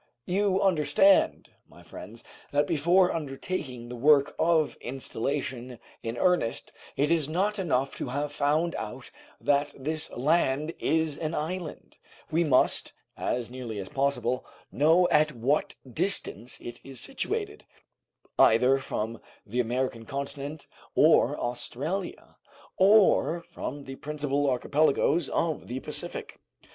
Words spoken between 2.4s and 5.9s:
that before undertaking the work of installation